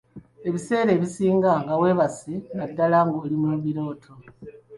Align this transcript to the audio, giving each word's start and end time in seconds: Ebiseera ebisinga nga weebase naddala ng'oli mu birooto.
Ebiseera 0.47 0.91
ebisinga 0.97 1.51
nga 1.61 1.73
weebase 1.81 2.33
naddala 2.57 2.97
ng'oli 3.07 3.35
mu 3.41 3.49
birooto. 3.63 4.13